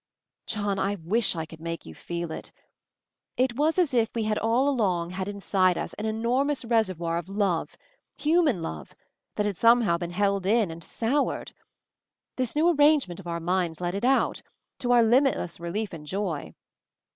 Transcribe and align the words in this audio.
"John— 0.47 0.79
I 0.79 0.95
wish 0.95 1.35
I 1.35 1.45
could 1.45 1.59
make 1.61 1.85
you 1.85 1.93
feel 1.93 2.31
it. 2.31 2.51
It 3.37 3.55
was 3.55 3.77
as 3.77 3.93
if 3.93 4.09
we 4.15 4.23
had 4.23 4.39
all 4.39 4.67
along 4.67 5.11
had 5.11 5.27
inside 5.27 5.77
us 5.77 5.93
an 5.93 6.07
enormous 6.07 6.65
reservoir 6.65 7.19
of 7.19 7.29
love, 7.29 7.77
human 8.17 8.63
love, 8.63 8.95
that 9.35 9.45
had 9.45 9.57
somehow 9.57 9.99
been 9.99 10.09
held 10.09 10.47
in 10.47 10.71
and 10.71 10.83
soured! 10.83 11.53
This 12.35 12.55
new 12.55 12.67
arrangement 12.73 13.19
of 13.19 13.27
our 13.27 13.39
minds 13.39 13.79
let 13.79 13.93
it 13.93 14.03
out— 14.03 14.41
to 14.79 14.91
our 14.91 15.03
limitless 15.03 15.59
relief 15.59 15.93
and 15.93 16.07
joy. 16.07 16.55